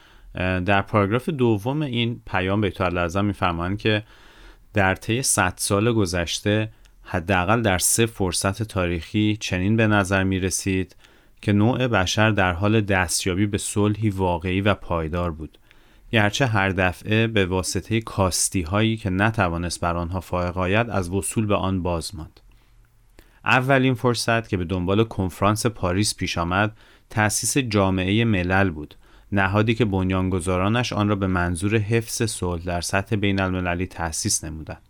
[0.66, 4.04] در پاراگراف دوم این پیام بیت اعظم میفرمایند که
[4.74, 6.70] در طی 100 سال گذشته
[7.04, 10.96] حداقل در سه فرصت تاریخی چنین به نظر می رسید
[11.42, 15.58] که نوع بشر در حال دستیابی به صلحی واقعی و پایدار بود.
[16.12, 21.46] گرچه هر دفعه به واسطه کاستی هایی که نتوانست بر آنها فائق آید از وصول
[21.46, 22.40] به آن باز ماند.
[23.46, 26.78] اولین فرصت که به دنبال کنفرانس پاریس پیش آمد
[27.10, 28.96] تأسیس جامعه ملل بود.
[29.32, 34.82] نهادی که بنیانگذارانش آن را به منظور حفظ صلح در سطح بین المللی تأسیس نمودند.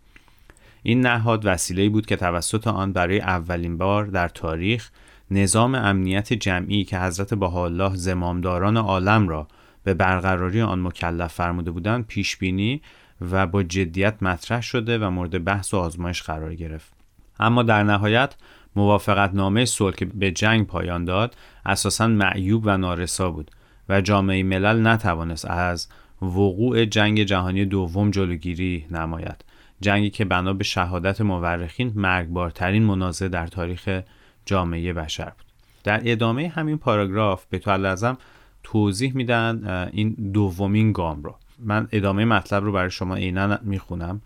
[0.82, 4.90] این نهاد وسیله بود که توسط آن برای اولین بار در تاریخ
[5.30, 9.48] نظام امنیت جمعی که حضرت الله زمامداران عالم را
[9.84, 12.82] به برقراری آن مکلف فرموده بودند پیش بینی
[13.20, 16.92] و با جدیت مطرح شده و مورد بحث و آزمایش قرار گرفت.
[17.40, 18.34] اما در نهایت
[18.78, 21.36] موافقت نامه صلح که به جنگ پایان داد
[21.66, 23.50] اساسا معیوب و نارسا بود
[23.88, 25.88] و جامعه ملل نتوانست از
[26.22, 29.44] وقوع جنگ جهانی دوم جلوگیری نماید.
[29.80, 34.00] جنگی که بنا به شهادت مورخین مرگبارترین منازعه در تاریخ
[34.46, 35.46] جامعه بشر بود.
[35.84, 38.18] در ادامه همین پاراگراف به تو لازم
[38.62, 41.34] توضیح میدن این دومین گام رو.
[41.58, 44.20] من ادامه مطلب رو برای شما عینا می‌خونم.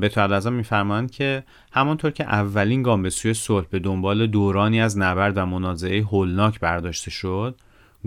[0.00, 4.98] به تو میفرمایند که همانطور که اولین گام به سوی صلح به دنبال دورانی از
[4.98, 7.58] نبرد و منازعه هولناک برداشته شد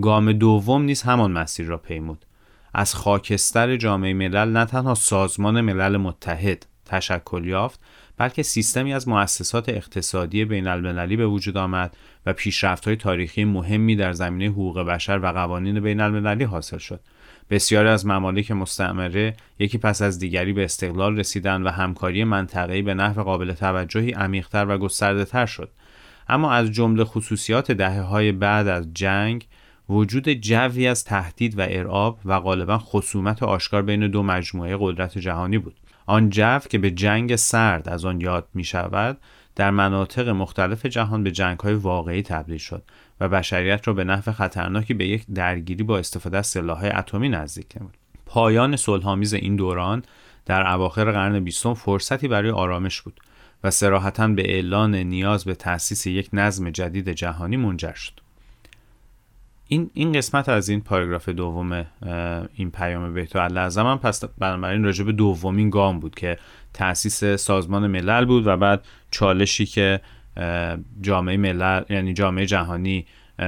[0.01, 2.25] گام دوم نیز همان مسیر را پیمود
[2.73, 7.79] از خاکستر جامعه ملل نه تنها سازمان ملل متحد تشکل یافت
[8.17, 12.33] بلکه سیستمی از مؤسسات اقتصادی بین المللی به وجود آمد و
[12.85, 16.99] های تاریخی مهمی در زمینه حقوق بشر و قوانین بین المللی حاصل شد.
[17.49, 22.93] بسیاری از ممالک مستعمره یکی پس از دیگری به استقلال رسیدند و همکاری منطقه‌ای به
[22.93, 25.69] نحو قابل توجهی عمیق‌تر و گسترده‌تر شد.
[26.29, 29.47] اما از جمله خصوصیات دهه های بعد از جنگ
[29.89, 35.57] وجود جوی از تهدید و ارعاب و غالبا خصومت آشکار بین دو مجموعه قدرت جهانی
[35.57, 39.17] بود آن جو که به جنگ سرد از آن یاد می شود
[39.55, 42.83] در مناطق مختلف جهان به جنگ های واقعی تبدیل شد
[43.21, 47.67] و بشریت را به نحو خطرناکی به یک درگیری با استفاده از سلاح‌های اتمی نزدیک
[47.79, 47.93] نمود.
[48.25, 50.03] پایان صلحآمیز این دوران
[50.45, 53.19] در اواخر قرن بیستم فرصتی برای آرامش بود
[53.63, 58.13] و سراحتا به اعلان نیاز به تأسیس یک نظم جدید جهانی منجر شد.
[59.67, 61.85] این این قسمت از این پاراگراف دوم
[62.55, 66.37] این پیام بیت العظم هم پس بنابراین راجع به دومین گام بود که
[66.73, 70.01] تأسیس سازمان ملل بود و بعد چالشی که
[71.01, 73.05] جامعه ملل یعنی جامعه جهانی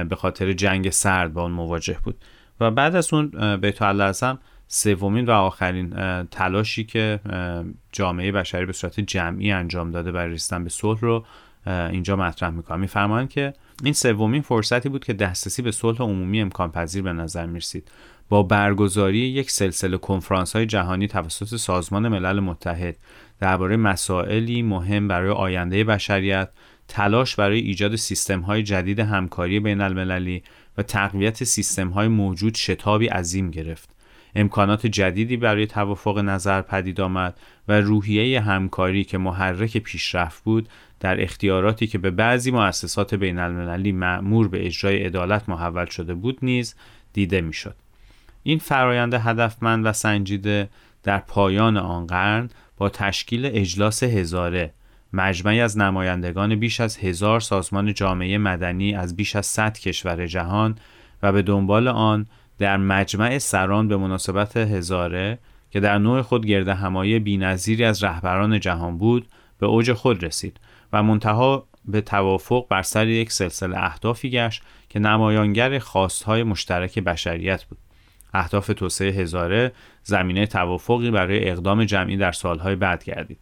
[0.08, 2.16] به خاطر جنگ سرد با اون مواجه بود.
[2.60, 7.20] و بعد از اون بیت العظم سومین و آخرین تلاشی که
[7.92, 11.24] جامعه بشری به صورت جمعی انجام داده برای رسیدن به صلح رو
[11.64, 13.52] اینجا مطرح می‌کنم میفرمایند که
[13.84, 17.90] این سومین فرصتی بود که دسترسی به صلح عمومی امکان پذیر به نظر می‌رسید.
[18.28, 22.96] با برگزاری یک سلسله کنفرانس های جهانی توسط سازمان ملل متحد
[23.40, 26.48] درباره مسائلی مهم برای آینده بشریت
[26.92, 30.42] تلاش برای ایجاد سیستم های جدید همکاری بین المللی
[30.78, 33.88] و تقویت سیستم های موجود شتابی عظیم گرفت
[34.34, 40.68] امکانات جدیدی برای توافق نظر پدید آمد و روحیه همکاری که محرک پیشرفت بود
[41.00, 46.38] در اختیاراتی که به بعضی مؤسسات بین المللی معمور به اجرای عدالت محول شده بود
[46.42, 46.74] نیز
[47.12, 47.74] دیده می‌شد.
[48.42, 50.68] این فرایند هدفمند و سنجیده
[51.02, 54.72] در پایان آن قرن با تشکیل اجلاس هزاره
[55.12, 60.78] مجمعی از نمایندگان بیش از هزار سازمان جامعه مدنی از بیش از 100 کشور جهان
[61.22, 62.26] و به دنبال آن
[62.58, 65.38] در مجمع سران به مناسبت هزاره
[65.70, 70.60] که در نوع خود گرد همایی بینظیری از رهبران جهان بود به اوج خود رسید
[70.92, 77.64] و منتها به توافق بر سر یک سلسله اهدافی گشت که نمایانگر خواستهای مشترک بشریت
[77.64, 77.78] بود.
[78.34, 83.38] اهداف توسعه هزاره زمینه توافقی برای اقدام جمعی در سالهای بعد گردید.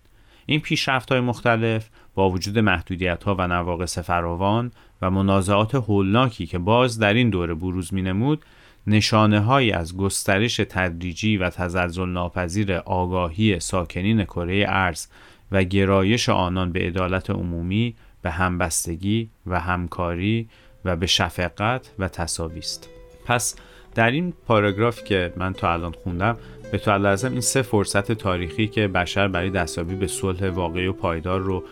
[0.50, 6.58] این پیشرفت های مختلف با وجود محدودیت ها و نواقص فراوان و منازعات هولناکی که
[6.58, 8.44] باز در این دوره بروز می نمود
[8.87, 15.06] نشانه های از گسترش تدریجی و تزلزل ناپذیر آگاهی ساکنین کره ارز
[15.52, 20.49] و گرایش آنان به عدالت عمومی به همبستگی و همکاری
[20.84, 22.88] و به شفقت و تصاوی است.
[23.26, 23.57] پس
[23.94, 26.36] در این پاراگراف که من تا الان خوندم
[26.72, 30.92] به تو لازم این سه فرصت تاریخی که بشر برای دستیابی به صلح واقعی و
[30.92, 31.64] پایدار رو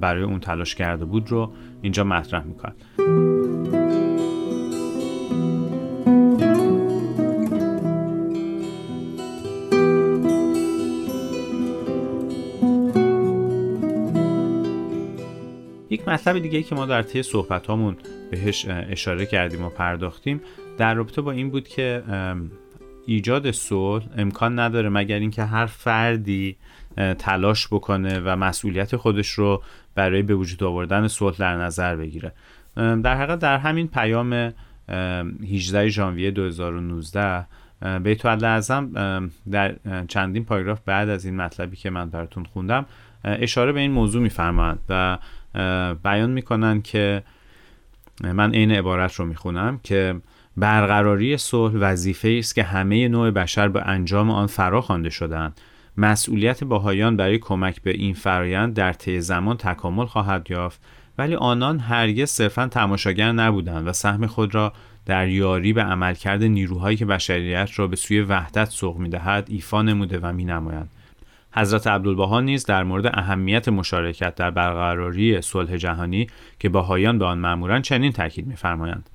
[0.00, 1.52] برای اون تلاش کرده بود رو
[1.82, 2.74] اینجا مطرح می‌کنم.
[15.90, 17.96] یک مطلب دیگه که ما در طی صحبت هامون
[18.30, 20.40] بهش اشاره کردیم و پرداختیم
[20.78, 22.02] در رابطه با این بود که
[23.06, 26.56] ایجاد صلح امکان نداره مگر اینکه هر فردی
[27.18, 29.62] تلاش بکنه و مسئولیت خودش رو
[29.94, 32.32] برای به وجود آوردن صلح در نظر بگیره.
[32.76, 34.52] در حقیقت در همین پیام
[34.88, 37.46] 18 ژانویه 2019
[38.02, 38.90] بیت اعظم
[39.50, 39.74] در
[40.08, 42.86] چندین پاراگراف بعد از این مطلبی که من براتون خوندم
[43.24, 45.18] اشاره به این موضوع میفرمایند و
[46.04, 47.22] بیان می‌کنن که
[48.24, 50.14] من عین عبارت رو می‌خونم که
[50.56, 55.60] برقراری صلح وظیفه است که همه نوع بشر به انجام آن فرا خوانده شدند
[55.96, 60.80] مسئولیت باهایان برای کمک به این فرایند در طی زمان تکامل خواهد یافت
[61.18, 64.72] ولی آنان هرگز صرفا تماشاگر نبودند و سهم خود را
[65.06, 70.18] در یاری به عملکرد نیروهایی که بشریت را به سوی وحدت سوق می‌دهد ایفا نموده
[70.18, 70.90] و مینمایند.
[71.52, 76.26] حضرت عبدالبها نیز در مورد اهمیت مشارکت در برقراری صلح جهانی
[76.58, 79.10] که باهایان به آن مامورند چنین تاکید می‌فرمایند.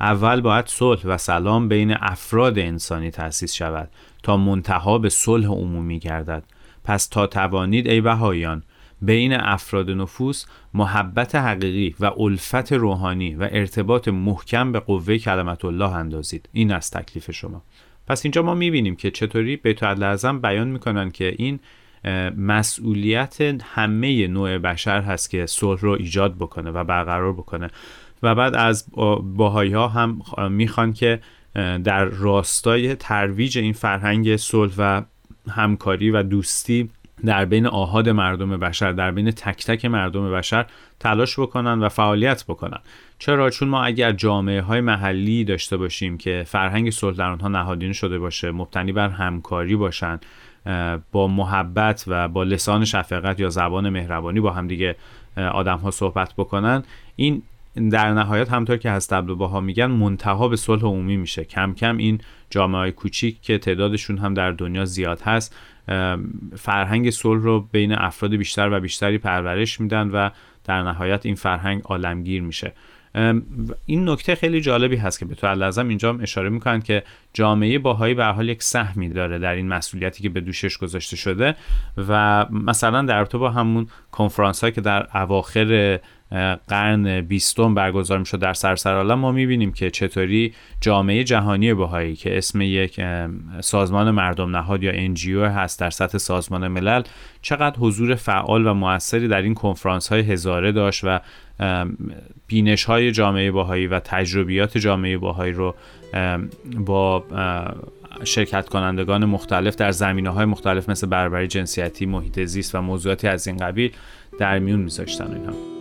[0.00, 3.90] اول باید صلح و سلام بین افراد انسانی تأسیس شود
[4.22, 6.44] تا منتها به صلح عمومی گردد.
[6.84, 8.62] پس تا توانید ای بهایان
[9.02, 15.92] بین افراد نفوس محبت حقیقی و الفت روحانی و ارتباط محکم به قوه کلمت الله
[15.92, 16.48] اندازید.
[16.52, 17.62] این از تکلیف شما.
[18.06, 21.60] پس اینجا ما می‌بینیم که چطوری بیت اعظم بیان می‌کنن که این
[22.36, 27.70] مسئولیت همه نوع بشر هست که صلح رو ایجاد بکنه و برقرار بکنه.
[28.26, 28.86] و بعد از
[29.22, 31.20] باهایی ها هم می‌خوان که
[31.84, 35.02] در راستای ترویج این فرهنگ صلح و
[35.50, 36.90] همکاری و دوستی
[37.24, 40.66] در بین آهاد مردم بشر در بین تک تک مردم بشر
[41.00, 42.78] تلاش بکنن و فعالیت بکنن.
[43.18, 47.92] چرا؟ چون ما اگر جامعه های محلی داشته باشیم که فرهنگ صلح در آنها نهادینه
[47.92, 50.20] شده باشه مبتنی بر همکاری باشن
[51.12, 54.96] با محبت و با لسان شفقت یا زبان مهربانی با هم دیگه
[55.36, 56.82] آدم ها صحبت بکنن
[57.16, 57.42] این
[57.90, 61.44] در نهایت همطور که هست باها میگن منتها به صلح عمومی میشه.
[61.44, 62.20] کم کم این
[62.50, 65.56] جامعه های کوچیک که تعدادشون هم در دنیا زیاد هست
[66.56, 70.30] فرهنگ صلح رو بین افراد بیشتر و بیشتری پرورش میدن و
[70.64, 72.72] در نهایت این فرهنگ عالمگیر میشه.
[73.86, 77.02] این نکته خیلی جالبی هست که به تو لازم اینجا اشاره می‌کنن که
[77.32, 81.54] جامعه باهایی به حال یک سهمی داره در این مسئولیتی که به دوشش گذاشته شده
[82.08, 85.98] و مثلا در تو با همون کنفرانس هایی که در اواخر
[86.68, 89.18] قرن بیستم برگزار می‌شد در سرسر عالم.
[89.18, 93.00] ما می‌بینیم که چطوری جامعه جهانی بهایی که اسم یک
[93.60, 97.02] سازمان مردم نهاد یا انجیو هست در سطح سازمان ملل
[97.42, 101.20] چقدر حضور فعال و موثری در این کنفرانس های هزاره داشت و
[102.46, 105.74] بینش های جامعه باهایی و تجربیات جامعه باهایی رو
[106.78, 107.24] با
[108.24, 113.46] شرکت کنندگان مختلف در زمینه های مختلف مثل بربری جنسیتی، محیط زیست و موضوعاتی از
[113.46, 113.92] این قبیل
[114.38, 115.75] در میون میذاشتن اینها.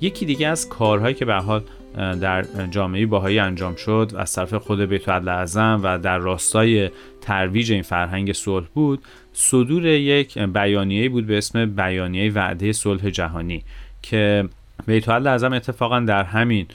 [0.00, 1.62] یکی دیگه از کارهایی که به حال
[1.96, 7.82] در جامعه باهایی انجام شد از طرف خود بیت اعظم و در راستای ترویج این
[7.82, 13.64] فرهنگ صلح بود صدور یک بیانیه بود به اسم بیانیه وعده صلح جهانی
[14.02, 14.48] که
[14.86, 16.66] بیت اعظم اتفاقا در همین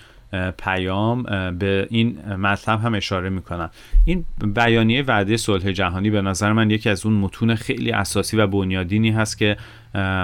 [0.57, 1.23] پیام
[1.59, 3.69] به این مطلب هم اشاره می‌کنم.
[4.05, 4.25] این
[4.55, 9.11] بیانیه وعده صلح جهانی به نظر من یکی از اون متون خیلی اساسی و بنیادینی
[9.11, 9.57] هست که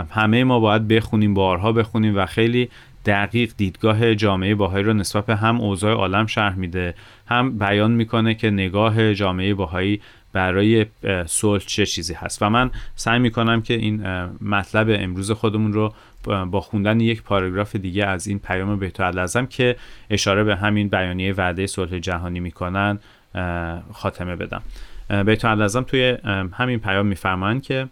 [0.10, 2.70] همه ما باید بخونیم بارها بخونیم و خیلی
[3.06, 6.94] دقیق دیدگاه جامعه باهایی رو نسبت به هم اوضاع عالم شرح میده.
[7.28, 10.02] هم بیان می‌کنه که نگاه جامعه باهایی
[10.34, 10.86] برای
[11.26, 12.42] صلح چه چیزی هست.
[12.42, 14.04] و من سعی می‌کنم که این
[14.42, 15.94] مطلب امروز خودمون رو
[16.46, 19.76] با خوندن یک پاراگراف دیگه از این پیام بهتر لازم که
[20.10, 23.00] اشاره به همین بیانیه وعده صلح جهانی می‌کنن
[23.94, 24.62] خاتمه بدم.
[25.26, 26.18] بهتر لازم توی
[26.54, 27.88] همین پیام میفرمایند که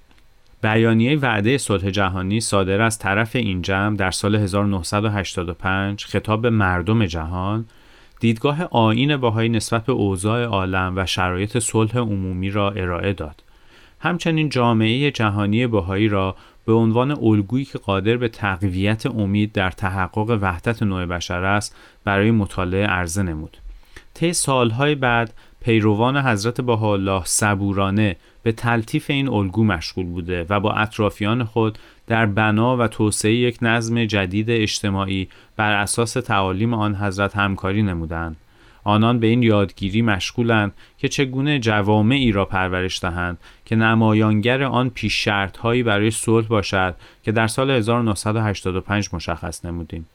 [0.62, 7.06] بیانیه وعده صلح جهانی صادر از طرف این جمع در سال 1985 خطاب به مردم
[7.06, 7.66] جهان
[8.20, 13.44] دیدگاه آین باهایی نسبت به اوضاع عالم و شرایط صلح عمومی را ارائه داد.
[14.00, 20.38] همچنین جامعه جهانی باهایی را به عنوان الگویی که قادر به تقویت امید در تحقق
[20.42, 23.58] وحدت نوع بشر است برای مطالعه عرضه نمود.
[24.14, 30.74] طی سالهای بعد پیروان حضرت بهاءالله صبورانه به تلطیف این الگو مشغول بوده و با
[30.74, 31.78] اطرافیان خود
[32.10, 38.36] در بنا و توسعه یک نظم جدید اجتماعی بر اساس تعالیم آن حضرت همکاری نمودند.
[38.84, 45.28] آنان به این یادگیری مشغولند که چگونه جوامعی را پرورش دهند که نمایانگر آن پیش
[45.62, 50.06] هایی برای صلح باشد که در سال 1985 مشخص نمودیم.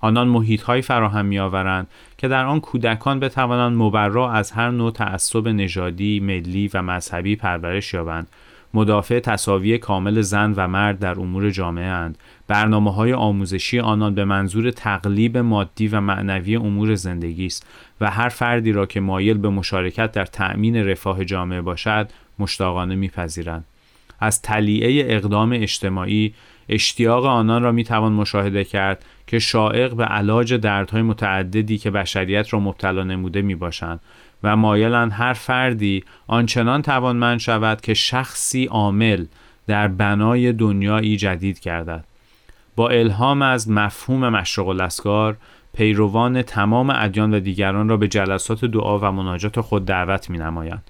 [0.00, 1.86] آنان محیط های فراهم می آورند
[2.18, 7.94] که در آن کودکان بتوانند مبرا از هر نوع تعصب نژادی، ملی و مذهبی پرورش
[7.94, 8.26] یابند
[8.74, 12.18] مدافع تصاوی کامل زن و مرد در امور جامعه اند.
[12.48, 17.66] برنامه های آموزشی آنان به منظور تقلیب مادی و معنوی امور زندگی است
[18.00, 23.64] و هر فردی را که مایل به مشارکت در تأمین رفاه جامعه باشد مشتاقانه میپذیرند.
[24.20, 26.34] از تلیعه اقدام اجتماعی
[26.68, 32.60] اشتیاق آنان را می‌توان مشاهده کرد که شائق به علاج دردهای متعددی که بشریت را
[32.60, 34.00] مبتلا نموده می باشند
[34.44, 39.24] و مایلند هر فردی آنچنان توانمند شود که شخصی عامل
[39.66, 42.04] در بنای دنیایی جدید گردد
[42.76, 45.36] با الهام از مفهوم مشرق الاسکار
[45.76, 50.82] پیروان تمام ادیان و دیگران را به جلسات دعا و مناجات خود دعوت می نمایند.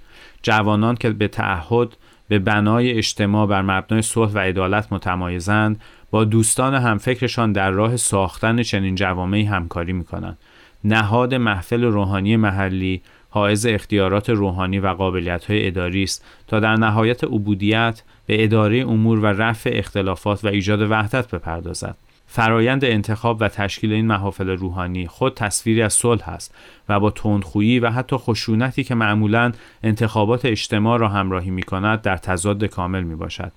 [0.42, 1.96] جوانان که به تعهد
[2.28, 5.80] به بنای اجتماع بر مبنای صلح و عدالت متمایزند
[6.10, 10.38] با دوستان همفکرشان در راه ساختن چنین جوامعی همکاری می کنند.
[10.84, 13.02] نهاد محفل روحانی محلی
[13.34, 19.18] حائز اختیارات روحانی و قابلیت های اداری است تا در نهایت عبودیت به اداره امور
[19.18, 21.96] و رفع اختلافات و ایجاد وحدت بپردازد.
[22.26, 26.54] فرایند انتخاب و تشکیل این محافل روحانی خود تصویری از صلح است
[26.88, 32.16] و با تندخویی و حتی خشونتی که معمولا انتخابات اجتماع را همراهی می کند در
[32.16, 33.52] تضاد کامل می باشد.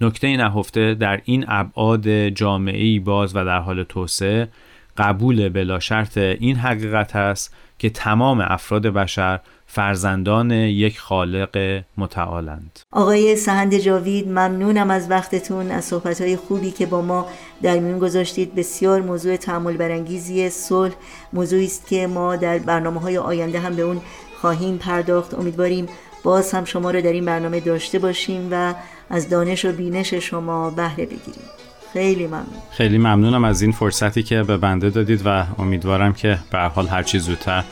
[0.00, 4.48] نکته نهفته در این ابعاد جامعه باز و در حال توسعه
[4.96, 12.80] قبول بلا شرط این حقیقت است که تمام افراد بشر فرزندان یک خالق متعالند.
[12.92, 17.26] آقای سهند جاوید ممنونم از وقتتون از صحبتهای خوبی که با ما
[17.62, 18.54] در میون گذاشتید.
[18.54, 20.92] بسیار موضوع تعمل برانگیزی صلح
[21.32, 24.00] موضوعی است که ما در برنامه های آینده هم به اون
[24.40, 25.34] خواهیم پرداخت.
[25.34, 25.86] امیدواریم
[26.22, 28.74] باز هم شما رو در این برنامه داشته باشیم و
[29.10, 31.61] از دانش و بینش شما بهره بگیریم.
[31.92, 32.46] خیلی ممنون.
[32.70, 37.02] خیلی ممنونم از این فرصتی که به بنده دادید و امیدوارم که به حال هر
[37.02, 37.64] چیز زودتر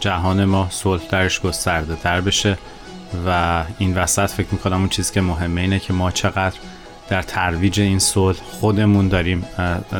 [0.00, 2.58] جهان ما صلح درش گسترده تر بشه
[3.26, 6.56] و این وسط فکر می‌کنم اون چیزی که مهمه اینه که ما چقدر
[7.08, 9.44] در ترویج این صلح خودمون داریم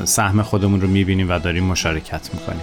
[0.04, 2.62] سهم خودمون رو می‌بینیم و داریم مشارکت می‌کنیم.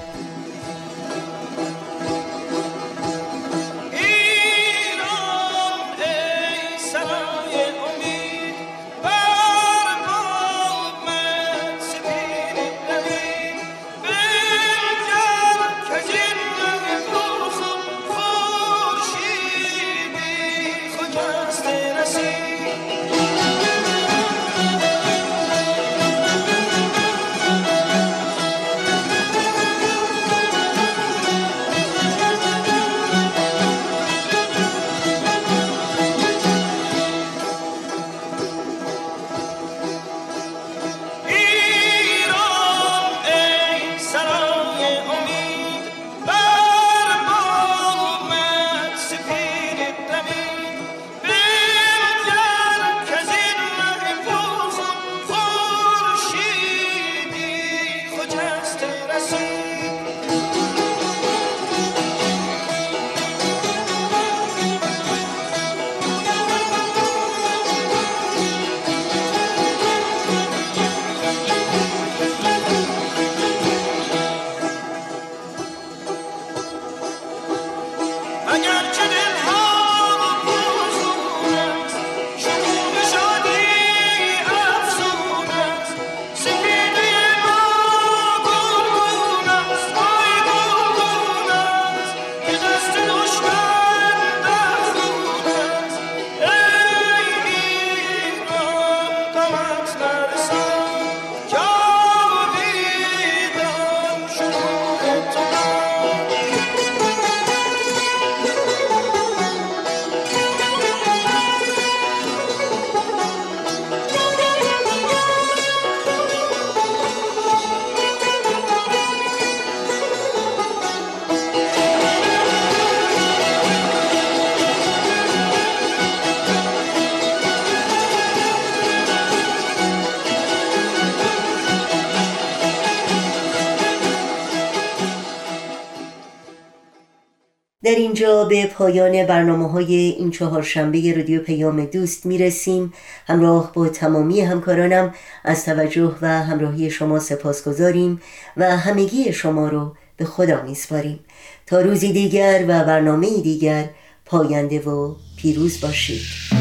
[138.01, 142.93] اینجا به پایان برنامه های این چهار شنبه رادیو پیام دوست می رسیم
[143.27, 148.21] همراه با تمامی همکارانم از توجه و همراهی شما سپاس گذاریم
[148.57, 151.19] و همگی شما رو به خدا می سپاریم
[151.65, 153.89] تا روزی دیگر و برنامه دیگر
[154.25, 156.60] پاینده و پیروز باشید.